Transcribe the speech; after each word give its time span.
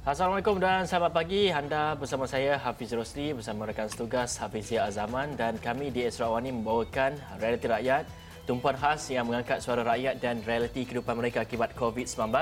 Assalamualaikum 0.00 0.56
dan 0.56 0.88
selamat 0.88 1.12
pagi. 1.12 1.52
Anda 1.52 1.92
bersama 1.92 2.24
saya 2.24 2.56
Hafiz 2.56 2.88
Rosli 2.96 3.36
bersama 3.36 3.68
rekan 3.68 3.84
setugas 3.84 4.32
Hafizia 4.40 4.88
Azaman 4.88 5.36
dan 5.36 5.60
kami 5.60 5.92
di 5.92 6.08
Esra 6.08 6.32
Awani 6.32 6.56
membawakan 6.56 7.20
realiti 7.36 7.68
rakyat 7.68 8.08
tumpuan 8.50 8.74
khas 8.74 9.06
yang 9.14 9.30
mengangkat 9.30 9.62
suara 9.62 9.86
rakyat 9.86 10.18
dan 10.18 10.42
realiti 10.42 10.82
kehidupan 10.82 11.14
mereka 11.14 11.46
akibat 11.46 11.70
COVID-19. 11.78 12.34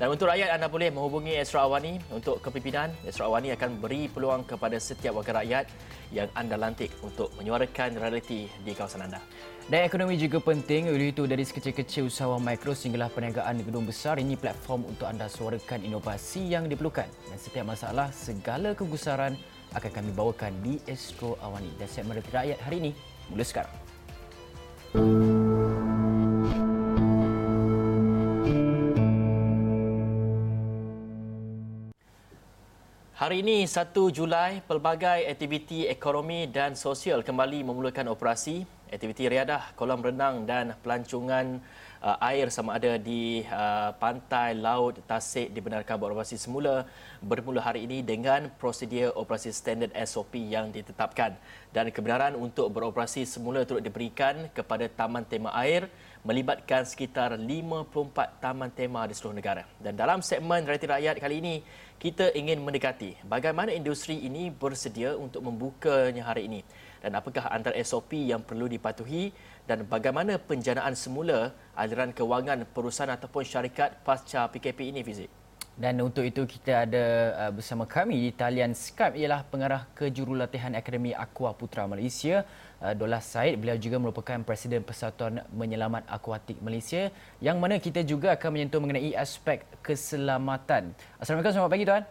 Dan 0.00 0.08
untuk 0.08 0.32
rakyat 0.32 0.56
anda 0.56 0.64
boleh 0.64 0.88
menghubungi 0.88 1.36
Esra 1.36 1.68
Awani 1.68 2.00
untuk 2.08 2.40
kepimpinan. 2.40 2.88
Esra 3.04 3.28
Awani 3.28 3.52
akan 3.52 3.76
beri 3.76 4.08
peluang 4.08 4.48
kepada 4.48 4.80
setiap 4.80 5.20
warga 5.20 5.44
rakyat 5.44 5.68
yang 6.08 6.32
anda 6.32 6.56
lantik 6.56 6.88
untuk 7.04 7.28
menyuarakan 7.36 8.00
realiti 8.00 8.48
di 8.64 8.72
kawasan 8.72 9.04
anda. 9.04 9.20
Dan 9.68 9.84
ekonomi 9.84 10.16
juga 10.16 10.40
penting 10.40 10.88
oleh 10.88 11.12
itu 11.12 11.28
dari 11.28 11.44
sekecil-kecil 11.44 12.08
usahawan 12.08 12.40
mikro 12.40 12.72
sehinggalah 12.72 13.12
perniagaan 13.12 13.60
gedung 13.60 13.84
besar 13.84 14.16
ini 14.16 14.40
platform 14.40 14.88
untuk 14.88 15.04
anda 15.04 15.28
suarakan 15.28 15.84
inovasi 15.84 16.48
yang 16.48 16.64
diperlukan 16.64 17.06
dan 17.06 17.36
setiap 17.36 17.68
masalah 17.68 18.08
segala 18.08 18.72
kegusaran 18.72 19.36
akan 19.76 19.90
kami 19.92 20.10
bawakan 20.16 20.56
di 20.64 20.80
Astro 20.88 21.36
Awani 21.44 21.68
dan 21.76 21.86
segmen 21.92 22.24
rakyat 22.24 22.58
hari 22.64 22.88
ini 22.88 22.92
mula 23.28 23.44
sekarang. 23.44 25.31
Hari 33.32 33.40
ini 33.40 33.64
1 33.64 33.96
Julai, 34.12 34.60
pelbagai 34.60 35.24
aktiviti 35.24 35.88
ekonomi 35.88 36.52
dan 36.52 36.76
sosial 36.76 37.24
kembali 37.24 37.64
memulakan 37.64 38.12
operasi. 38.12 38.60
Aktiviti 38.92 39.24
riadah, 39.24 39.72
kolam 39.72 40.04
renang 40.04 40.44
dan 40.44 40.76
pelancongan 40.84 41.56
uh, 42.02 42.18
air 42.18 42.50
sama 42.50 42.76
ada 42.76 42.98
di 42.98 43.46
uh, 43.46 43.94
pantai 43.96 44.58
laut 44.58 44.98
Tasik 45.06 45.54
dibenarkan 45.54 45.96
beroperasi 45.96 46.34
semula 46.34 46.84
bermula 47.22 47.62
hari 47.62 47.86
ini 47.86 48.02
dengan 48.02 48.50
prosedur 48.58 49.14
operasi 49.14 49.54
standard 49.54 49.94
SOP 50.02 50.36
yang 50.36 50.74
ditetapkan 50.74 51.38
dan 51.70 51.88
kebenaran 51.94 52.34
untuk 52.34 52.68
beroperasi 52.74 53.22
semula 53.24 53.62
turut 53.62 53.80
diberikan 53.80 54.50
kepada 54.50 54.90
taman 54.90 55.22
tema 55.22 55.54
air 55.54 55.86
melibatkan 56.26 56.86
sekitar 56.86 57.34
54 57.34 58.38
taman 58.38 58.70
tema 58.70 59.02
di 59.10 59.14
seluruh 59.14 59.34
negara. 59.34 59.66
Dan 59.82 59.98
dalam 59.98 60.22
segmen 60.22 60.62
Realiti 60.62 60.86
Rakyat 60.86 61.18
kali 61.18 61.42
ini, 61.42 61.54
kita 61.98 62.30
ingin 62.34 62.62
mendekati 62.62 63.18
bagaimana 63.26 63.74
industri 63.74 64.22
ini 64.22 64.50
bersedia 64.50 65.18
untuk 65.18 65.42
membukanya 65.42 66.26
hari 66.26 66.46
ini 66.50 66.60
dan 67.02 67.18
apakah 67.18 67.50
antara 67.50 67.74
SOP 67.82 68.14
yang 68.14 68.46
perlu 68.46 68.70
dipatuhi 68.70 69.34
dan 69.68 69.86
bagaimana 69.86 70.36
penjanaan 70.36 70.94
semula 70.98 71.54
aliran 71.78 72.10
kewangan 72.10 72.66
perusahaan 72.74 73.14
ataupun 73.14 73.46
syarikat 73.46 74.02
pasca 74.02 74.50
PKP 74.50 74.90
ini 74.90 75.02
Fizik? 75.06 75.30
Dan 75.72 76.04
untuk 76.04 76.20
itu 76.20 76.44
kita 76.44 76.84
ada 76.84 77.04
uh, 77.32 77.52
bersama 77.56 77.88
kami 77.88 78.28
di 78.28 78.30
talian 78.36 78.76
Skype 78.76 79.16
ialah 79.16 79.40
pengarah 79.48 79.88
kejurulatihan 79.96 80.76
Akademi 80.76 81.16
Aqua 81.16 81.56
Putra 81.56 81.88
Malaysia, 81.88 82.44
uh, 82.84 82.92
Dolas 82.92 83.24
Said. 83.24 83.56
Beliau 83.56 83.80
juga 83.80 83.96
merupakan 83.96 84.36
Presiden 84.44 84.84
Persatuan 84.84 85.40
Menyelamat 85.48 86.04
Akuatik 86.12 86.60
Malaysia 86.60 87.08
yang 87.40 87.56
mana 87.56 87.80
kita 87.80 88.04
juga 88.04 88.36
akan 88.36 88.50
menyentuh 88.52 88.84
mengenai 88.84 89.16
aspek 89.16 89.64
keselamatan. 89.80 90.92
Assalamualaikum, 91.16 91.56
selamat 91.56 91.72
pagi 91.72 91.84
tuan. 91.88 92.04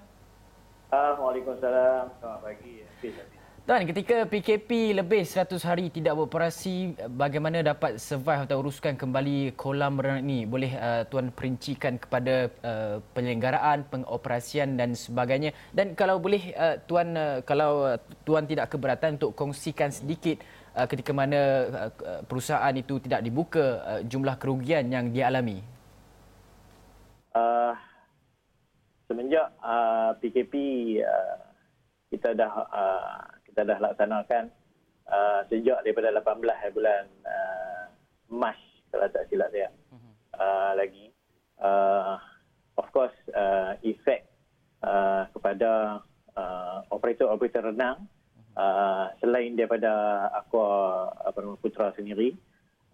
Waalaikumsalam, 0.91 2.03
selamat 2.19 2.39
pagi. 2.41 3.41
Tuan, 3.72 3.88
ketika 3.88 4.27
PKP 4.27 5.00
lebih 5.00 5.23
100 5.23 5.55
hari 5.64 5.88
tidak 5.88 6.19
beroperasi, 6.19 6.91
bagaimana 7.08 7.64
dapat 7.64 8.03
survive 8.03 8.44
atau 8.44 8.59
uruskan 8.59 9.00
kembali 9.00 9.55
kolam 9.55 9.95
renang 9.95 10.28
ini? 10.28 10.44
Boleh 10.44 10.75
uh, 10.75 11.07
Tuan 11.07 11.31
perincikan 11.31 11.95
kepada 11.95 12.51
uh, 12.68 13.00
penyelenggaraan, 13.16 13.88
pengoperasian 13.88 14.75
dan 14.75 14.91
sebagainya. 14.91 15.56
Dan 15.72 15.95
kalau 15.95 16.19
boleh 16.19 16.51
uh, 16.51 16.84
Tuan 16.84 17.16
uh, 17.16 17.40
kalau 17.47 17.95
uh, 17.95 17.97
Tuan 18.28 18.44
tidak 18.44 18.75
keberatan 18.75 19.16
untuk 19.16 19.40
kongsikan 19.40 19.88
sedikit 19.88 20.44
uh, 20.75 20.84
ketika 20.84 21.16
mana 21.16 21.40
uh, 21.95 22.28
perusahaan 22.28 22.75
itu 22.75 23.00
tidak 23.00 23.24
dibuka 23.24 23.79
uh, 23.88 24.01
jumlah 24.03 24.35
kerugian 24.35 24.91
yang 24.91 25.16
dialami. 25.16 25.63
Uh, 27.31 27.72
semenjak 29.07 29.47
uh, 29.63 30.12
PKP 30.19 30.53
uh, 31.07 31.40
kita 32.12 32.35
dah 32.35 32.51
uh, 32.68 33.31
kita 33.51 33.67
dah 33.67 33.78
laksanakan 33.84 34.47
uh, 35.12 35.44
sejak 35.51 35.84
daripada 35.84 36.16
18 36.16 36.72
bulan 36.72 37.03
uh, 37.28 37.84
Mac 38.31 38.56
kalau 38.91 39.07
tak 39.12 39.28
silap 39.28 39.51
saya. 39.51 39.67
Uh, 40.31 40.72
lagi. 40.79 41.12
Uh, 41.59 42.16
of 42.79 42.88
course 42.95 43.13
uh, 43.35 43.75
efek 43.84 44.25
uh, 44.81 45.28
kepada 45.35 46.01
uh, 46.34 46.81
operator-operator 46.89 47.69
renang 47.69 48.07
uh, 48.56 49.12
selain 49.19 49.53
daripada 49.53 50.25
Aqua 50.33 51.12
apa 51.22 51.38
nama 51.44 51.59
Putra 51.59 51.94
sendiri 51.94 52.33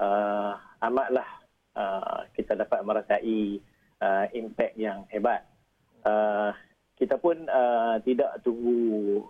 uh, 0.01 0.57
amatlah 0.83 1.29
uh, 1.77 2.25
kita 2.33 2.57
dapat 2.57 2.81
merasai 2.83 3.61
uh, 4.01 4.25
impact 4.33 4.73
yang 4.75 5.05
hebat. 5.13 5.45
Uh, 6.05 6.51
kita 6.97 7.15
pun 7.21 7.45
uh, 7.45 8.01
tidak 8.01 8.41
tunggu 8.41 9.21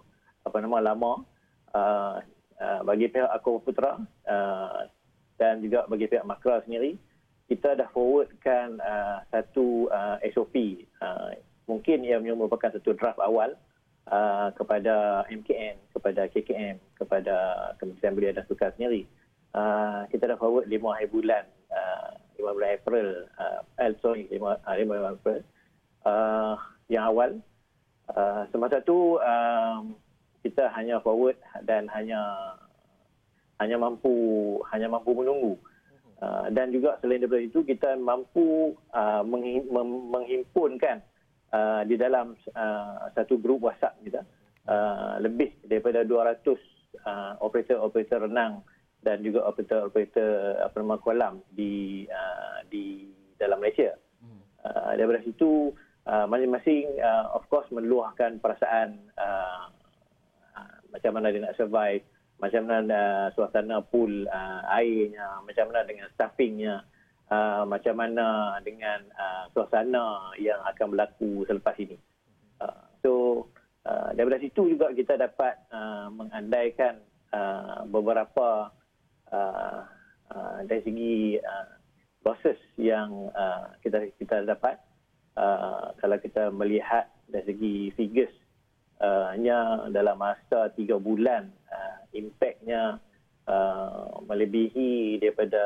apa 0.47 0.57
nama 0.63 0.79
lama 0.79 1.23
uh, 1.75 2.23
uh, 2.57 2.79
bagi 2.87 3.11
pihak 3.11 3.29
Aku 3.39 3.59
Putra 3.61 3.99
uh, 4.27 4.79
dan 5.37 5.61
juga 5.61 5.85
bagi 5.85 6.07
pihak 6.09 6.25
Makra 6.25 6.63
sendiri 6.63 6.97
kita 7.47 7.79
dah 7.79 7.87
forwardkan 7.95 8.79
uh, 8.83 9.23
satu 9.31 9.87
uh, 9.91 10.19
SOP 10.35 10.83
uh, 10.99 11.31
mungkin 11.67 12.03
ia 12.03 12.19
merupakan 12.19 12.71
satu 12.71 12.95
draft 12.95 13.19
awal 13.19 13.55
uh, 14.11 14.49
kepada 14.55 15.27
MKN 15.27 15.75
kepada 15.91 16.27
KKM 16.31 16.77
kepada 16.95 17.35
Kementerian 17.77 18.13
Belia 18.15 18.31
dan 18.35 18.47
Sukan 18.47 18.71
sendiri. 18.75 19.03
Uh, 19.55 20.03
kita 20.11 20.27
dah 20.27 20.37
forward 20.37 20.67
5 20.67 20.75
hari 20.95 21.07
bulan 21.07 21.43
uh, 21.71 22.19
5 22.35 22.55
bulan 22.55 22.71
April 22.77 23.07
uh, 23.39 23.59
eh, 23.79 23.95
sorry 24.03 24.27
5, 24.29 24.43
uh, 24.43 24.75
5 24.75 24.87
bulan 24.87 25.15
April 25.15 25.39
uh, 26.03 26.55
yang 26.91 27.05
awal. 27.07 27.31
Uh, 28.07 28.47
semasa 28.55 28.79
tu 28.87 29.19
um, 29.19 29.91
kita 30.41 30.69
hanya 30.73 31.01
forward 31.01 31.37
dan 31.65 31.89
hanya 31.91 32.21
hanya 33.57 33.77
mampu 33.81 34.13
hanya 34.69 34.87
mampu 34.89 35.17
menunggu 35.17 35.57
uh, 36.21 36.47
dan 36.53 36.69
juga 36.69 36.97
selain 37.01 37.21
daripada 37.21 37.43
itu 37.43 37.65
kita 37.65 37.97
mampu 37.97 38.77
uh, 38.93 39.23
menghimpunkan 40.13 41.01
uh, 41.53 41.81
di 41.85 41.97
dalam 41.97 42.37
uh, 42.53 43.09
satu 43.17 43.41
grup 43.41 43.65
WhatsApp 43.65 43.97
kita 44.05 44.21
uh, 44.69 45.17
lebih 45.21 45.57
daripada 45.65 46.05
200 46.05 46.45
uh, 47.05 47.33
operator-operator 47.41 48.29
renang 48.29 48.61
dan 49.01 49.21
juga 49.21 49.45
operator-operator 49.45 50.61
apa 50.61 50.75
nama 50.81 50.97
kolam 50.99 51.33
di 51.53 52.03
uh, 52.09 52.59
di 52.67 53.07
dalam 53.37 53.61
Malaysia. 53.61 53.93
Uh, 54.67 54.99
daripada 54.99 55.23
situ 55.23 55.71
uh, 56.09 56.25
masing-masing 56.27 56.97
uh, 56.99 57.31
of 57.37 57.45
course 57.47 57.69
meluahkan 57.71 58.41
perasaan 58.43 58.99
uh, 59.15 59.71
macam 60.91 61.11
mana 61.17 61.31
dia 61.31 61.41
nak 61.43 61.57
survive, 61.57 62.03
macam 62.37 62.69
mana 62.69 62.97
uh, 62.97 63.27
suasana 63.33 63.81
pool 63.81 64.29
uh, 64.29 64.61
airnya, 64.77 65.41
macam 65.41 65.73
mana 65.73 65.81
dengan 65.89 66.07
staffingnya, 66.13 66.85
uh, 67.33 67.65
macam 67.65 67.97
mana 67.97 68.57
dengan 68.61 69.01
uh, 69.17 69.49
suasana 69.51 70.33
yang 70.37 70.61
akan 70.69 70.93
berlaku 70.93 71.43
selepas 71.49 71.73
ini. 71.81 71.97
Uh, 72.61 72.83
so 73.01 73.11
uh, 73.85 74.13
daripada 74.13 74.41
situ 74.41 74.77
juga 74.77 74.93
kita 74.93 75.17
dapat 75.17 75.57
uh, 75.73 76.13
mengandaikan 76.13 77.01
uh, 77.33 77.85
beberapa 77.89 78.69
uh, 79.33 79.81
uh, 80.29 80.57
dari 80.65 80.81
segi 80.85 81.15
uh, 81.41 81.69
proses 82.21 82.59
yang 82.77 83.31
uh, 83.33 83.71
kita 83.81 84.13
kita 84.19 84.43
dapat 84.45 84.77
uh, 85.39 85.95
kalau 85.97 86.17
kita 86.19 86.51
melihat 86.53 87.09
dari 87.31 87.45
segi 87.49 87.75
figures 87.95 88.33
hanya 89.03 89.87
dalam 89.93 90.17
masa 90.17 90.73
tiga 90.73 90.97
bulan 90.97 91.53
uh, 91.69 91.97
impactnya 92.17 92.97
uh, 93.45 94.21
melebihi 94.25 95.21
daripada 95.21 95.63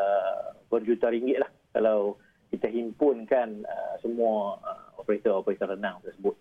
berjuta 0.67 1.07
ringgit 1.07 1.39
lah 1.39 1.51
kalau 1.71 2.19
kita 2.51 2.67
himpunkan 2.67 3.63
uh, 3.63 3.95
semua 4.03 4.59
uh, 4.59 4.99
operator-operator 4.99 5.71
renang 5.75 6.03
tersebut. 6.03 6.35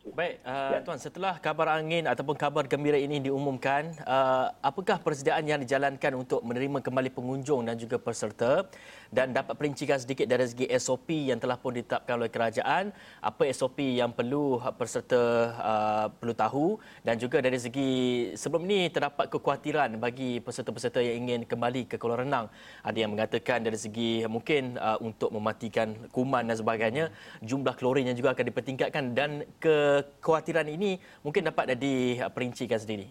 Baik, 0.00 0.40
uh, 0.42 0.74
ya. 0.74 0.80
Tuan, 0.80 0.98
setelah 0.98 1.36
kabar 1.38 1.76
angin 1.76 2.08
ataupun 2.08 2.32
kabar 2.34 2.64
gembira 2.64 2.96
ini 2.96 3.20
diumumkan, 3.20 3.92
uh, 4.08 4.48
apakah 4.64 4.96
persediaan 4.98 5.44
yang 5.44 5.60
dijalankan 5.60 6.16
untuk 6.16 6.40
menerima 6.40 6.80
kembali 6.80 7.12
pengunjung 7.12 7.68
dan 7.68 7.76
juga 7.76 8.00
peserta? 8.00 8.64
Dan 9.10 9.34
dapat 9.34 9.58
perincikan 9.58 9.98
sedikit 9.98 10.30
dari 10.30 10.46
segi 10.46 10.70
SOP 10.78 11.30
yang 11.30 11.42
telah 11.42 11.58
pun 11.58 11.74
ditetapkan 11.74 12.14
oleh 12.14 12.30
kerajaan, 12.30 12.94
apa 13.18 13.42
SOP 13.50 13.82
yang 13.82 14.14
perlu 14.14 14.62
peserta 14.78 15.22
uh, 15.58 16.06
perlu 16.14 16.34
tahu 16.34 16.66
dan 17.02 17.18
juga 17.18 17.42
dari 17.42 17.58
segi 17.58 17.90
sebelum 18.38 18.70
ini 18.70 18.86
terdapat 18.88 19.26
kekhawatiran 19.26 19.98
bagi 19.98 20.38
peserta-peserta 20.38 21.02
yang 21.02 21.26
ingin 21.26 21.42
kembali 21.42 21.90
ke 21.90 21.98
kolam 21.98 22.22
renang. 22.22 22.46
Ada 22.86 22.98
yang 23.02 23.10
mengatakan 23.10 23.66
dari 23.66 23.76
segi 23.76 24.22
mungkin 24.30 24.78
uh, 24.78 24.96
untuk 25.02 25.34
mematikan 25.34 25.92
kuman 26.14 26.46
dan 26.46 26.56
sebagainya, 26.56 27.04
jumlah 27.42 27.74
klorin 27.74 28.06
yang 28.06 28.16
juga 28.16 28.32
akan 28.32 28.46
dipertingkatkan 28.46 29.04
dan 29.12 29.42
kekhawatiran 29.58 30.70
ini 30.70 31.02
mungkin 31.26 31.50
dapat 31.50 31.74
diperincikan 31.74 32.78
sendiri. 32.78 33.10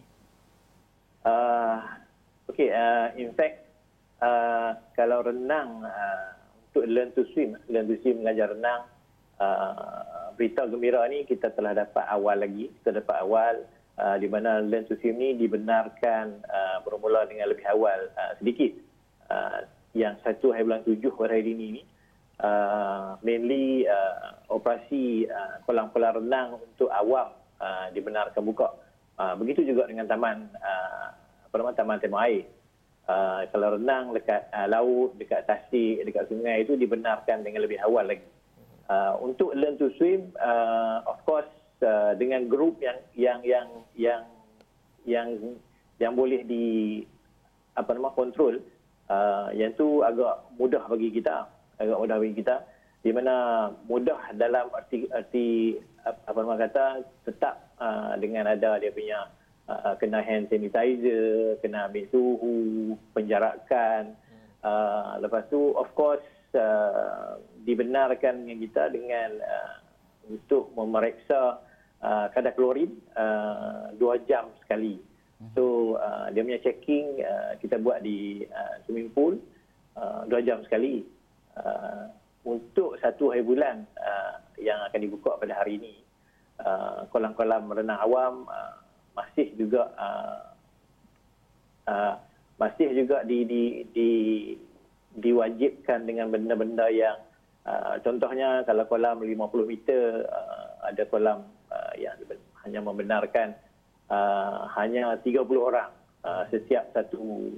Uh, 1.27 1.83
okay, 2.47 2.71
uh, 2.71 3.11
in 3.19 3.35
fact, 3.35 3.68
uh, 4.21 4.71
kalau 4.95 5.25
renang 5.25 5.83
uh, 5.83 6.27
untuk 6.69 6.85
learn 6.85 7.11
to 7.17 7.25
swim, 7.33 7.57
learn 7.67 7.89
to 7.89 7.97
swim 8.05 8.21
mengajar 8.21 8.53
renang, 8.53 8.85
uh, 9.41 10.31
berita 10.37 10.69
gembira 10.69 11.03
ni 11.09 11.25
kita 11.25 11.51
telah 11.55 11.75
dapat 11.75 12.05
awal 12.07 12.39
lagi, 12.39 12.71
kita 12.79 13.01
dapat 13.03 13.15
awal 13.19 13.55
uh, 13.97 14.15
di 14.21 14.27
mana 14.29 14.63
learn 14.63 14.85
to 14.85 14.95
swim 15.01 15.17
ni 15.17 15.35
dibenarkan 15.35 16.39
uh, 16.45 16.77
bermula 16.85 17.25
dengan 17.27 17.51
lebih 17.51 17.65
awal 17.67 18.07
uh, 18.15 18.33
sedikit. 18.39 18.75
Uh, 19.29 19.65
yang 19.97 20.13
satu 20.21 20.53
hari 20.53 20.69
bulan 20.69 20.85
tujuh 20.85 21.09
hari 21.17 21.41
ini 21.49 21.81
ni, 21.81 21.83
uh, 22.45 23.17
mainly 23.25 23.89
uh, 23.89 24.37
operasi 24.53 25.25
uh, 25.25 25.57
kolam-kolam 25.65 26.21
renang 26.21 26.61
untuk 26.61 26.93
awam 26.93 27.33
uh, 27.57 27.89
dibenarkan 27.93 28.41
buka. 28.45 28.69
Uh, 29.19 29.35
begitu 29.35 29.67
juga 29.67 29.89
dengan 29.89 30.07
taman 30.07 30.47
uh, 30.61 31.07
apa 31.49 31.55
nama 31.57 31.73
taman 31.73 31.99
tema 31.99 32.29
air. 32.29 32.45
Uh, 33.09 33.41
kalau 33.49 33.73
renang 33.73 34.13
dekat 34.13 34.45
uh, 34.53 34.69
laut, 34.69 35.17
dekat 35.17 35.41
tasik, 35.49 36.05
dekat 36.05 36.29
sungai 36.29 36.61
itu 36.61 36.77
dibenarkan 36.77 37.41
dengan 37.41 37.65
lebih 37.65 37.81
awal 37.81 38.05
lagi. 38.05 38.21
Uh, 38.85 39.17
untuk 39.25 39.49
learn 39.57 39.81
to 39.81 39.89
swim, 39.97 40.29
uh, 40.37 41.01
of 41.09 41.17
course 41.25 41.49
uh, 41.81 42.13
dengan 42.21 42.45
grup 42.45 42.77
yang 42.77 43.01
yang 43.17 43.41
yang 43.41 43.67
yang 43.97 44.21
yang 45.09 45.27
yang 45.97 46.13
boleh 46.13 46.45
di 46.45 47.01
apa 47.73 47.97
nama 47.97 48.13
kontrol, 48.13 48.61
uh, 49.09 49.49
yang 49.57 49.73
tu 49.73 50.05
agak 50.05 50.45
mudah 50.61 50.85
bagi 50.85 51.09
kita, 51.09 51.49
agak 51.81 51.97
mudah 51.97 52.21
bagi 52.21 52.45
kita 52.45 52.61
di 52.99 53.15
mana 53.15 53.67
mudah 53.87 54.19
dalam 54.35 54.67
arti 54.75 55.07
arti 55.15 55.79
apa 56.03 56.35
nama 56.35 56.59
kata 56.59 56.85
tetap 57.23 57.71
uh, 57.79 58.19
dengan 58.19 58.51
ada 58.51 58.75
dia 58.75 58.91
punya 58.91 59.23
uh, 59.69 59.93
kena 60.01 60.25
hand 60.25 60.49
sanitizer, 60.49 61.61
kena 61.61 61.85
ambil 61.85 62.09
suhu, 62.09 62.57
penjarakan. 63.13 64.17
Uh, 64.65 65.21
lepas 65.21 65.45
tu 65.53 65.71
of 65.77 65.87
course 65.93 66.25
uh, 66.57 67.37
dibenarkan 67.63 68.43
dengan 68.43 68.57
kita 68.65 68.83
dengan 68.89 69.29
uh, 69.39 69.73
untuk 70.27 70.73
memeriksa 70.73 71.61
uh, 72.01 72.27
kadar 72.33 72.57
klorin 72.57 72.97
uh, 73.13 73.93
dua 73.95 74.17
jam 74.25 74.49
sekali. 74.65 74.97
So 75.55 75.95
uh, 76.01 76.27
dia 76.33 76.43
punya 76.43 76.59
checking 76.59 77.23
uh, 77.23 77.55
kita 77.63 77.79
buat 77.79 78.03
di 78.03 78.43
uh, 78.49 78.83
swimming 78.83 79.13
pool 79.13 79.39
uh, 79.95 80.27
dua 80.27 80.41
jam 80.43 80.65
sekali. 80.65 81.05
Uh, 81.55 82.09
untuk 82.43 82.97
satu 82.99 83.31
hari 83.31 83.45
bulan 83.45 83.85
uh, 83.99 84.41
yang 84.57 84.79
akan 84.89 84.99
dibuka 84.99 85.37
pada 85.37 85.53
hari 85.53 85.77
ini 85.77 85.95
Uh, 86.59 87.07
kolam-kolam 87.15 87.71
renang 87.71 88.03
awam 88.03 88.43
uh, 88.51 88.75
masih 89.15 89.51
juga 89.55 89.89
uh, 89.95 90.41
uh, 91.89 92.13
masih 92.59 92.91
juga 92.95 93.23
di, 93.23 93.47
di, 93.47 93.63
di, 93.95 94.09
diwajibkan 95.15 96.03
dengan 96.03 96.31
benda-benda 96.31 96.91
yang 96.91 97.17
uh, 97.63 97.99
contohnya 98.03 98.63
kalau 98.67 98.85
kolam 98.87 99.23
50 99.23 99.71
meter 99.71 100.27
uh, 100.27 100.87
ada 100.87 101.03
kolam 101.07 101.43
uh, 101.71 101.93
yang 101.95 102.15
hanya 102.63 102.79
membenarkan 102.83 103.55
uh, 104.11 104.67
hanya 104.75 105.15
30 105.23 105.43
orang 105.55 105.89
uh, 106.23 106.43
setiap 106.51 106.91
satu 106.91 107.51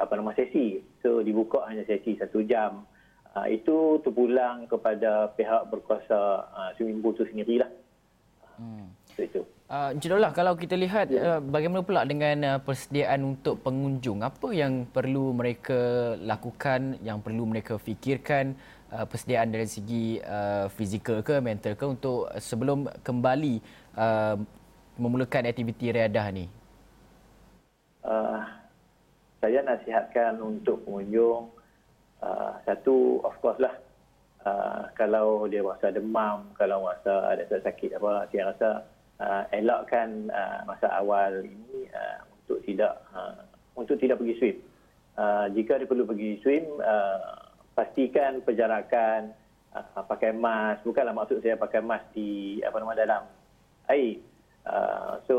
apa 0.00 0.16
nama 0.16 0.32
sesi 0.32 0.80
so 1.04 1.20
dibuka 1.20 1.60
hanya 1.68 1.84
sesi 1.84 2.16
satu 2.16 2.40
jam 2.48 2.88
uh, 3.36 3.46
itu 3.48 4.00
terpulang 4.00 4.64
kepada 4.64 5.28
pihak 5.36 5.68
berkuasa 5.68 6.48
uh, 6.48 6.70
swimming 6.80 7.04
pool 7.04 7.12
itu 7.12 7.28
sendirilah 7.28 7.68
Hmm. 8.60 8.92
Itu. 9.16 9.48
Uh, 9.70 9.94
Encik 9.94 10.10
Dollah, 10.10 10.34
kalau 10.34 10.58
kita 10.58 10.74
lihat 10.74 11.14
ya. 11.14 11.38
uh, 11.38 11.40
bagaimana 11.46 11.86
pula 11.86 12.02
dengan 12.02 12.42
uh, 12.42 12.58
persediaan 12.58 13.22
untuk 13.22 13.62
pengunjung, 13.62 14.18
apa 14.18 14.50
yang 14.50 14.82
perlu 14.82 15.30
mereka 15.30 16.18
lakukan, 16.18 16.98
yang 17.06 17.22
perlu 17.22 17.46
mereka 17.46 17.78
fikirkan 17.78 18.58
uh, 18.90 19.06
persediaan 19.06 19.54
dari 19.54 19.70
segi 19.70 20.18
uh, 20.26 20.66
fizikal 20.74 21.22
ke 21.22 21.38
mental 21.38 21.78
ke 21.78 21.86
untuk 21.86 22.26
sebelum 22.42 22.90
kembali 23.06 23.62
uh, 23.94 24.42
memulakan 24.98 25.46
aktiviti 25.46 25.94
riadah 25.94 26.26
ni? 26.34 26.50
Uh, 28.02 28.42
saya 29.38 29.62
nasihatkan 29.62 30.34
untuk 30.42 30.82
pengunjung 30.82 31.46
uh, 32.18 32.58
satu 32.66 33.22
of 33.22 33.38
course 33.38 33.62
lah 33.62 33.78
uh, 34.42 34.90
kalau 34.98 35.46
dia 35.46 35.62
rasa 35.62 35.94
demam, 35.94 36.42
kalau 36.58 36.90
rasa 36.90 37.38
ada 37.38 37.46
sakit 37.46 38.02
apa, 38.02 38.26
saya 38.34 38.50
rasa 38.50 38.68
uh, 39.20 39.44
elakkan 39.52 40.32
uh, 40.32 40.64
masa 40.64 40.88
awal 40.96 41.44
ini 41.44 41.86
uh, 41.92 42.24
untuk 42.42 42.64
tidak 42.64 43.04
uh, 43.12 43.44
untuk 43.76 44.00
tidak 44.00 44.18
pergi 44.18 44.34
swim. 44.40 44.56
Uh, 45.20 45.46
jika 45.52 45.76
dia 45.76 45.86
perlu 45.86 46.08
pergi 46.08 46.40
swim, 46.40 46.64
uh, 46.80 47.52
pastikan 47.76 48.40
penjarakan, 48.42 49.36
uh, 49.76 50.02
pakai 50.08 50.32
mask. 50.32 50.82
Bukanlah 50.88 51.12
maksud 51.12 51.44
saya 51.44 51.60
pakai 51.60 51.84
mask 51.84 52.08
di 52.16 52.58
apa 52.64 52.76
nama 52.80 52.96
dalam 52.96 53.22
air. 53.92 54.18
Uh, 54.64 55.16
so 55.24 55.36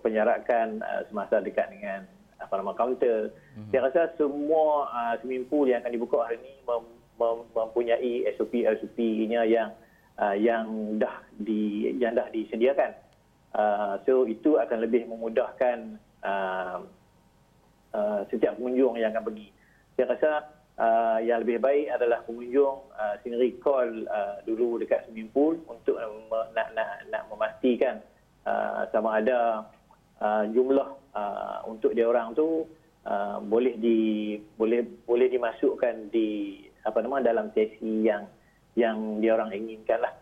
penjarakan 0.00 0.80
uh, 0.80 1.04
semasa 1.08 1.40
dekat 1.44 1.68
dengan 1.72 2.08
apa 2.40 2.54
nama 2.58 2.72
kaunter. 2.74 3.30
Mm-hmm. 3.30 3.70
Saya 3.70 3.80
rasa 3.88 4.02
semua 4.18 4.88
uh, 4.90 5.14
swimming 5.22 5.46
pool 5.46 5.68
yang 5.68 5.84
akan 5.84 5.94
dibuka 5.94 6.24
hari 6.24 6.40
ini 6.42 6.58
mem- 6.66 7.46
mempunyai 7.54 8.26
SOP 8.34 8.66
SOP-nya 8.66 9.46
yang 9.46 9.70
uh, 10.18 10.34
yang 10.34 10.98
dah 10.98 11.22
di 11.38 11.94
yang 12.00 12.18
dah 12.18 12.26
disediakan. 12.34 13.01
Uh, 13.52 14.00
so 14.08 14.24
itu 14.24 14.56
akan 14.56 14.80
lebih 14.80 15.04
memudahkan 15.04 16.00
uh, 16.24 16.80
uh, 17.92 18.20
setiap 18.32 18.56
pengunjung 18.56 18.96
yang 18.96 19.12
akan 19.12 19.28
pergi. 19.28 19.48
Saya 19.92 20.06
rasa 20.16 20.30
uh, 20.80 21.18
yang 21.20 21.44
lebih 21.44 21.60
baik 21.60 21.92
adalah 21.92 22.24
pengunjung 22.24 22.80
uh, 22.96 23.14
sendiri 23.20 23.60
call 23.60 24.08
uh, 24.08 24.40
dulu 24.48 24.80
dekat 24.80 25.04
swimming 25.04 25.28
pool 25.36 25.60
untuk 25.68 26.00
uh, 26.00 26.48
nak 26.56 26.72
nak 26.72 27.04
nak 27.12 27.22
memastikan 27.28 28.00
uh, 28.48 28.88
sama 28.88 29.20
ada 29.20 29.68
uh, 30.24 30.48
jumlah 30.48 30.88
uh, 31.12 31.60
untuk 31.68 31.92
dia 31.92 32.08
orang 32.08 32.32
tu 32.32 32.64
uh, 33.04 33.36
boleh 33.44 33.76
di 33.76 34.40
boleh 34.56 34.80
boleh 35.04 35.28
dimasukkan 35.28 36.08
di 36.08 36.56
apa 36.88 36.98
nama 37.04 37.20
dalam 37.20 37.52
sesi 37.52 38.08
yang 38.08 38.24
yang 38.72 39.20
dia 39.20 39.36
orang 39.36 39.52
inginkan 39.52 40.00
lah. 40.00 40.14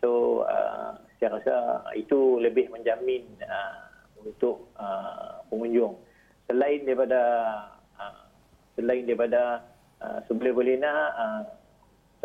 So 0.00 0.42
uh, 0.48 0.96
saya 1.22 1.38
rasa 1.38 1.56
itu 1.94 2.42
lebih 2.42 2.66
menjamin 2.74 3.22
uh, 3.46 3.86
untuk 4.26 4.66
uh, 4.74 5.38
pengunjung. 5.46 5.94
Selain 6.50 6.82
daripada 6.82 7.22
uh, 7.94 8.26
selain 8.74 9.06
daripada 9.06 9.62
uh, 10.02 10.18
seboleh-boleh 10.26 10.82
nak 10.82 11.10
uh, 11.14 11.42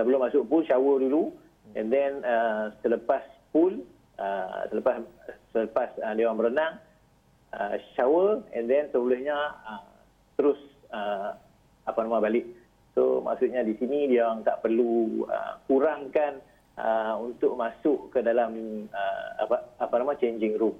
sebelum 0.01 0.25
masuk 0.25 0.49
pool 0.49 0.65
shower 0.65 0.97
dulu 0.97 1.29
and 1.77 1.93
then 1.93 2.25
uh, 2.25 2.73
selepas 2.81 3.21
pool 3.53 3.85
uh, 4.17 4.65
selepas 4.73 5.05
selepas 5.53 5.93
uh, 6.01 6.17
dia 6.17 6.25
orang 6.25 6.41
berenang 6.41 6.73
uh, 7.53 7.77
shower 7.93 8.41
and 8.57 8.65
then 8.65 8.89
sebelumnya 8.89 9.37
uh, 9.61 9.85
terus 10.41 10.57
uh, 10.89 11.37
apa 11.85 12.01
nama 12.01 12.17
balik 12.17 12.49
So 12.97 13.21
maksudnya 13.21 13.61
di 13.61 13.77
sini 13.77 14.09
dia 14.09 14.25
orang 14.25 14.41
tak 14.41 14.65
perlu 14.65 15.21
uh, 15.29 15.61
kurangkan 15.69 16.41
uh, 16.77 17.19
untuk 17.19 17.57
masuk 17.57 18.13
ke 18.13 18.21
dalam 18.21 18.85
uh, 18.93 19.27
apa 19.43 19.55
apa 19.81 19.93
nama 19.97 20.13
changing 20.15 20.55
room. 20.55 20.77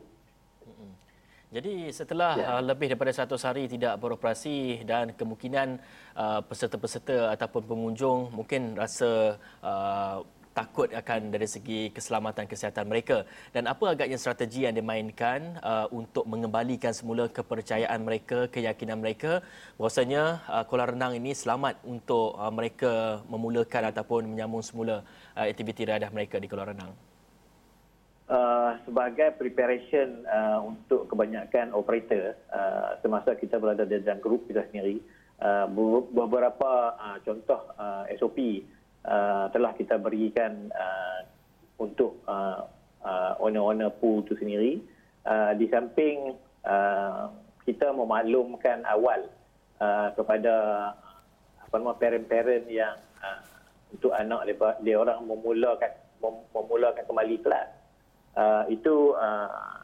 Jadi 1.47 1.95
setelah 1.95 2.35
ya. 2.35 2.45
uh, 2.59 2.61
lebih 2.61 2.91
daripada 2.91 3.15
satu 3.15 3.39
hari 3.39 3.71
tidak 3.71 3.95
beroperasi 4.03 4.83
dan 4.83 5.15
kemungkinan 5.15 5.79
uh, 6.11 6.43
peserta-peserta 6.43 7.31
ataupun 7.39 7.63
pengunjung 7.63 8.35
mungkin 8.35 8.75
rasa 8.75 9.39
uh, 9.63 10.27
takut 10.57 10.89
akan 10.89 11.29
dari 11.29 11.45
segi 11.45 11.93
keselamatan 11.93 12.49
kesihatan 12.49 12.89
mereka. 12.89 13.29
Dan 13.53 13.69
apa 13.69 13.93
agaknya 13.93 14.17
strategi 14.17 14.65
yang 14.65 14.73
dimainkan 14.73 15.61
uh, 15.61 15.85
untuk 15.93 16.25
mengembalikan 16.25 16.89
semula 16.97 17.29
kepercayaan 17.29 18.01
mereka 18.01 18.49
keyakinan 18.49 18.97
mereka? 18.97 19.45
Bahwasanya 19.77 20.41
uh, 20.49 20.65
kolam 20.65 20.97
renang 20.97 21.13
ini 21.13 21.37
selamat 21.37 21.85
untuk 21.85 22.33
uh, 22.33 22.49
mereka 22.49 23.21
memulakan 23.29 23.93
ataupun 23.93 24.25
menyambung 24.33 24.65
semula 24.65 25.05
uh, 25.37 25.45
aktiviti 25.45 25.85
riadah 25.85 26.09
mereka 26.09 26.41
di 26.41 26.49
kolam 26.49 26.73
renang. 26.73 26.91
Uh, 28.27 28.75
sebagai 28.83 29.39
preparation 29.39 30.27
uh, 30.27 30.59
untuk 30.59 31.07
kebanyakan 31.07 31.71
operator 31.71 32.35
uh, 32.51 32.99
semasa 32.99 33.31
kita 33.39 33.55
berada 33.55 33.87
di 33.87 34.03
dalam 34.03 34.19
grup 34.19 34.43
kita 34.51 34.67
sendiri 34.67 34.99
uh, 35.39 35.63
beberapa 36.11 36.91
uh, 36.99 37.17
contoh 37.23 37.71
uh, 37.79 38.03
SOP 38.19 38.67
uh, 39.07 39.47
telah 39.55 39.71
kita 39.73 39.95
berikan 39.97 40.69
uh, 40.75 41.19
untuk 41.79 42.19
uh, 42.27 42.67
uh, 43.01 43.33
owner-owner 43.41 43.89
pool 43.97 44.21
itu 44.21 44.35
sendiri. 44.37 44.83
Uh, 45.27 45.51
di 45.59 45.67
samping 45.67 46.35
uh, 46.63 47.31
kita 47.67 47.91
memaklumkan 47.91 48.83
awal 48.87 49.27
uh, 49.79 50.11
kepada 50.15 50.55
apa 51.67 51.75
nama 51.75 51.99
parent-parent 51.99 52.63
yang 52.71 52.95
uh, 53.19 53.43
untuk 53.91 54.15
anak 54.15 54.47
dia, 54.47 54.55
dia 54.83 54.95
orang 54.95 55.19
memulakan 55.27 55.91
memulakan 56.55 57.03
kembali 57.03 57.35
kelas 57.43 57.69
uh, 58.39 58.63
itu 58.71 59.13
uh, 59.19 59.83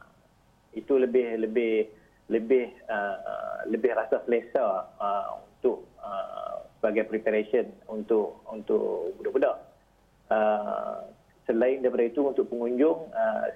itu 0.73 0.95
lebih 0.95 1.43
lebih 1.43 1.91
lebih 2.31 2.71
uh, 2.87 3.67
lebih 3.67 3.91
rasa 3.93 4.23
selesa 4.25 4.87
uh, 4.97 5.43
untuk 5.43 5.85
uh, 5.99 6.52
sebagai 6.83 7.07
preparation 7.07 7.71
untuk 7.87 8.43
untuk 8.51 9.15
budak-budak. 9.15 9.55
Uh, 10.27 11.07
selain 11.47 11.79
daripada 11.79 12.03
itu 12.03 12.27
untuk 12.27 12.51
pengunjung 12.51 13.07
uh, 13.15 13.47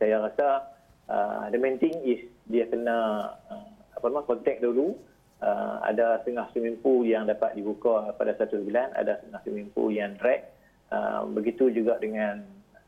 saya 0.00 0.24
rasa 0.24 0.72
uh, 1.12 1.52
the 1.52 1.60
main 1.60 1.76
thing 1.76 1.92
is 2.00 2.24
dia 2.48 2.64
kena 2.72 3.28
uh, 3.52 3.68
apa 3.92 4.08
nama 4.08 4.24
contact 4.24 4.64
dulu 4.64 4.96
uh, 5.44 5.84
ada 5.84 6.24
setengah 6.24 6.48
swimming 6.56 6.80
pool 6.80 7.04
yang 7.04 7.28
dapat 7.28 7.52
dibuka 7.52 8.16
pada 8.16 8.32
satu 8.40 8.64
bulan 8.64 8.88
ada 8.96 9.20
setengah 9.20 9.40
swimming 9.44 9.68
pool 9.76 9.92
yang 9.92 10.16
drag 10.16 10.48
uh, 10.88 11.28
begitu 11.28 11.68
juga 11.68 12.00
dengan 12.00 12.40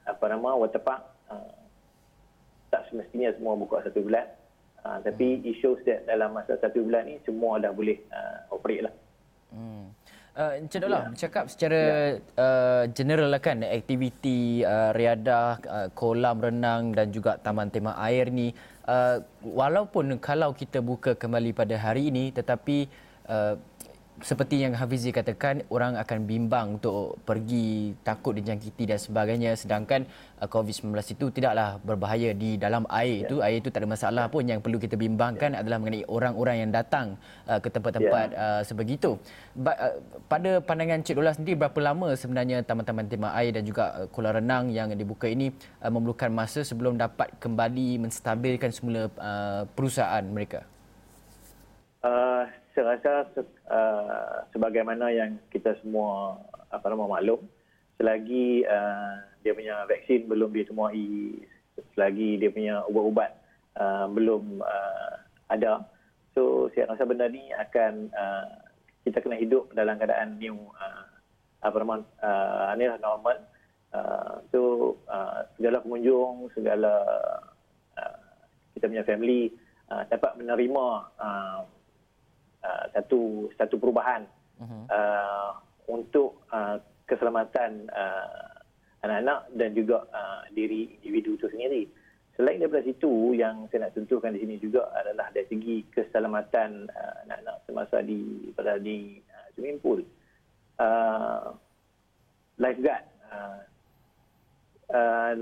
apa 0.09 0.25
nama 0.33 0.57
waterpark 0.57 1.01
uh, 1.29 1.57
tak 2.73 2.89
semestinya 2.89 3.33
semua 3.37 3.57
buka 3.57 3.85
satu 3.85 4.01
bulan 4.05 4.29
uh, 4.85 5.01
tapi 5.05 5.45
shows 5.61 5.81
that 5.89 6.05
dalam 6.09 6.33
masa 6.33 6.57
satu 6.61 6.85
bulan 6.85 7.09
ni 7.09 7.21
semua 7.25 7.61
dah 7.61 7.73
boleh 7.73 8.01
uh, 8.13 8.53
operate 8.53 8.85
lah. 8.89 8.95
Uh, 10.35 10.59
Encik 10.59 10.83
Dola, 10.83 10.99
ya. 10.99 11.15
bercakap 11.15 11.45
secara 11.47 11.81
ya. 12.19 12.43
uh, 12.43 12.85
general 12.91 13.31
lah 13.31 13.39
kan, 13.39 13.63
aktiviti 13.63 14.67
uh, 14.67 14.91
riadah, 14.91 15.63
uh, 15.63 15.89
kolam 15.95 16.43
renang 16.43 16.91
dan 16.91 17.15
juga 17.15 17.39
taman 17.39 17.71
tema 17.71 17.95
air 18.03 18.35
ni, 18.35 18.51
uh, 18.91 19.23
walaupun 19.47 20.19
kalau 20.19 20.51
kita 20.51 20.83
buka 20.83 21.15
kembali 21.15 21.55
pada 21.55 21.79
hari 21.79 22.11
ini, 22.11 22.35
tetapi 22.35 22.91
uh, 23.31 23.55
seperti 24.23 24.63
yang 24.63 24.79
Hafizi 24.79 25.11
katakan 25.11 25.67
orang 25.75 25.99
akan 25.99 26.23
bimbang 26.23 26.79
untuk 26.79 27.19
pergi 27.27 27.99
takut 28.07 28.39
dijangkiti 28.39 28.87
dan 28.87 28.99
sebagainya. 29.03 29.59
Sedangkan 29.59 30.07
uh, 30.39 30.47
COVID-19 30.47 30.95
itu 31.19 31.27
tidaklah 31.35 31.83
berbahaya 31.83 32.31
di 32.31 32.55
dalam 32.55 32.87
air 32.95 33.27
itu 33.27 33.43
air 33.43 33.59
itu 33.59 33.75
tak 33.75 33.83
ada 33.83 33.91
masalah 33.91 34.25
pun. 34.31 34.47
Yang 34.47 34.63
perlu 34.63 34.79
kita 34.79 34.95
bimbangkan 34.95 35.59
adalah 35.59 35.83
mengenai 35.83 36.07
orang-orang 36.07 36.57
yang 36.63 36.71
datang 36.71 37.19
uh, 37.51 37.59
ke 37.59 37.67
tempat-tempat 37.67 38.29
uh, 38.39 38.63
sebegitu. 38.63 39.19
Ba- 39.59 39.75
uh, 39.83 39.99
pada 40.31 40.63
pandangan 40.63 41.03
Cik 41.03 41.19
Dola 41.19 41.35
sendiri 41.35 41.59
berapa 41.59 41.79
lama 41.83 42.15
sebenarnya 42.15 42.63
taman-taman 42.63 43.11
tema 43.11 43.35
air 43.35 43.51
dan 43.51 43.67
juga 43.67 43.99
uh, 43.99 44.07
kolam 44.15 44.39
renang 44.39 44.71
yang 44.71 44.95
dibuka 44.95 45.27
ini 45.27 45.51
uh, 45.83 45.91
memerlukan 45.91 46.31
masa 46.31 46.63
sebelum 46.63 46.95
dapat 46.95 47.35
kembali 47.43 47.99
menstabilkan 47.99 48.71
semula 48.71 49.11
uh, 49.19 49.67
perusahaan 49.75 50.23
mereka? 50.23 50.63
Uh, 52.05 52.47
saya 52.75 52.99
rasa 52.99 53.11
uh, 53.71 54.45
sebagaimana 54.51 55.09
yang 55.15 55.39
kita 55.55 55.79
semua 55.81 56.43
apa 56.75 56.91
nama 56.91 57.07
maklum 57.07 57.47
selagi 57.97 58.67
uh, 58.67 59.23
dia 59.47 59.55
punya 59.55 59.87
vaksin 59.87 60.27
belum 60.27 60.51
ditemuai 60.51 61.39
selagi 61.95 62.43
dia 62.43 62.51
punya 62.51 62.83
ubat-ubat 62.91 63.31
uh, 63.79 64.11
belum 64.11 64.59
uh, 64.59 65.13
ada 65.55 65.87
so 66.35 66.67
saya 66.75 66.91
rasa 66.91 67.07
benda 67.07 67.31
ni 67.31 67.55
akan 67.55 68.11
uh, 68.11 68.47
kita 69.07 69.21
kena 69.21 69.37
hidup 69.39 69.71
dalam 69.77 70.01
keadaan 70.01 70.41
new 70.41 70.59
uh, 70.75 71.05
apa 71.65 71.77
nama 71.81 71.97
uh, 72.21 72.73
ni 72.77 72.85
lah 72.89 73.01
normal. 73.01 73.37
Uh, 73.95 74.43
so 74.51 74.61
uh, 75.07 75.47
segala 75.55 75.79
pengunjung 75.81 76.51
segala 76.53 76.93
uh, 77.95 78.19
kita 78.75 78.91
punya 78.91 79.07
family 79.07 79.55
uh, 79.89 80.03
dapat 80.11 80.35
menerima 80.35 80.87
uh, 81.21 81.63
Uh, 82.65 82.89
satu 82.97 83.53
satu 83.61 83.77
perubahan 83.77 84.25
uh-huh. 84.57 84.89
uh, 84.89 85.53
untuk 85.85 86.49
uh, 86.49 86.81
keselamatan 87.05 87.93
uh, 87.93 88.57
anak-anak 89.05 89.53
dan 89.53 89.77
juga 89.77 90.09
uh, 90.09 90.49
diri 90.57 90.97
individu 90.97 91.37
itu 91.37 91.45
sendiri. 91.53 91.85
Selain 92.41 92.57
daripada 92.57 92.89
situ, 92.89 93.37
yang 93.37 93.69
saya 93.69 93.85
nak 93.85 93.93
tentukan 93.93 94.33
di 94.33 94.41
sini 94.41 94.57
juga 94.57 94.89
adalah 94.97 95.29
dari 95.37 95.45
segi 95.53 95.85
keselamatan 95.93 96.89
uh, 96.89 97.15
anak-anak 97.29 97.57
semasa 97.69 98.01
di 98.01 98.49
pada 98.57 98.81
di 98.81 99.21
uh, 99.29 99.47
swimming 99.53 99.77
pool. 99.85 100.01
Uh, 100.81 101.53
lifeguard. 102.57 103.05
Uh, 103.29 103.61
uh, 104.89 105.33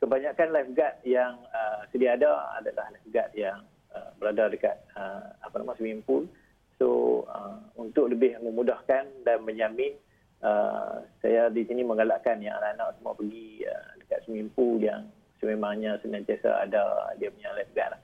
kebanyakan 0.00 0.48
lifeguard 0.48 0.96
yang 1.04 1.36
uh, 1.52 1.84
sedia 1.92 2.16
ada 2.16 2.56
adalah 2.56 2.88
lifeguard 2.88 3.30
yang 3.36 3.60
Uh, 3.96 4.12
berada 4.20 4.52
dekat 4.52 4.76
uh, 4.92 5.24
apa 5.40 5.56
nama 5.56 5.72
swimming 5.80 6.04
pool. 6.04 6.28
So 6.76 7.24
uh, 7.32 7.56
untuk 7.80 8.12
lebih 8.12 8.36
memudahkan 8.44 9.24
dan 9.24 9.40
menjamin 9.40 9.96
uh, 10.44 11.00
saya 11.24 11.48
di 11.48 11.64
sini 11.64 11.80
menggalakkan 11.80 12.44
yang 12.44 12.60
anak-anak 12.60 13.00
semua 13.00 13.16
pergi 13.16 13.64
uh, 13.64 13.90
dekat 14.04 14.18
swimming 14.28 14.52
pool 14.52 14.76
yang 14.76 15.08
sememangnya 15.40 15.96
senantiasa 16.04 16.68
ada 16.68 17.16
dia 17.16 17.32
punya 17.32 17.56
lifeguard. 17.56 17.96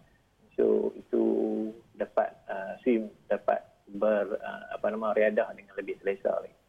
So 0.57 0.97
itu 0.97 1.25
dapat 2.01 2.33
uh, 2.49 2.81
swim 2.81 3.13
dapat 3.29 3.61
ber 3.93 4.41
uh, 4.41 4.65
apa 4.73 4.87
nama 4.89 5.13
riadah 5.13 5.53
dengan 5.53 5.77
lebih 5.77 6.01
selesa 6.01 6.33
lagi. 6.41 6.62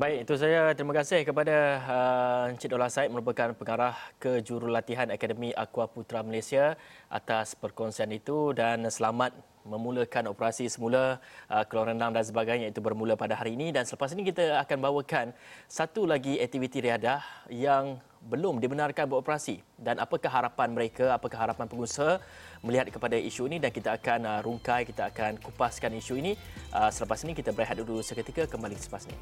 Baik, 0.00 0.24
itu 0.24 0.40
saya 0.40 0.72
terima 0.72 0.96
kasih 0.96 1.20
kepada 1.20 1.56
uh, 1.84 2.48
Encik 2.48 2.72
Dola 2.72 2.88
Said 2.88 3.12
merupakan 3.12 3.52
pengarah 3.52 3.92
kejurulatihan 4.16 5.04
Akademi 5.12 5.52
Aqua 5.52 5.84
Putra 5.84 6.24
Malaysia 6.24 6.80
atas 7.12 7.52
perkongsian 7.52 8.08
itu 8.08 8.56
dan 8.56 8.88
selamat 8.88 9.36
memulakan 9.62 10.30
operasi 10.30 10.66
semula 10.66 11.22
uh, 11.46 11.64
keluar 11.66 11.90
renang 11.94 12.10
dan 12.14 12.24
sebagainya 12.26 12.70
itu 12.70 12.82
bermula 12.82 13.14
pada 13.14 13.38
hari 13.38 13.54
ini 13.54 13.70
dan 13.70 13.86
selepas 13.86 14.10
ini 14.14 14.26
kita 14.26 14.58
akan 14.62 14.78
bawakan 14.82 15.26
satu 15.70 16.06
lagi 16.06 16.38
aktiviti 16.38 16.82
riadah 16.82 17.22
yang 17.50 17.98
belum 18.22 18.62
dibenarkan 18.62 19.10
beroperasi 19.10 19.58
dan 19.82 19.98
apakah 19.98 20.30
harapan 20.30 20.70
mereka, 20.70 21.10
apakah 21.18 21.42
harapan 21.42 21.66
pengusaha 21.66 22.22
melihat 22.62 22.86
kepada 22.94 23.18
isu 23.18 23.50
ini 23.50 23.58
dan 23.58 23.74
kita 23.74 23.98
akan 23.98 24.20
uh, 24.22 24.40
rungkai, 24.46 24.86
kita 24.86 25.10
akan 25.10 25.42
kupaskan 25.42 25.98
isu 25.98 26.22
ini. 26.22 26.38
Uh, 26.70 26.90
selepas 26.94 27.18
ini 27.26 27.34
kita 27.34 27.50
berehat 27.50 27.74
dulu 27.82 27.98
seketika 27.98 28.46
kembali 28.46 28.78
selepas 28.78 29.10
ini. 29.10 29.18